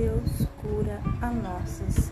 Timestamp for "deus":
0.00-0.48